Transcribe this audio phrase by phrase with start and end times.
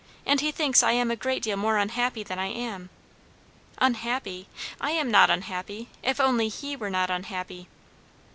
[0.25, 2.89] And he thinks I am a great deal more unhappy than I am.
[3.77, 4.47] Unhappy?
[4.79, 7.67] I am not unhappy if only he were not unhappy."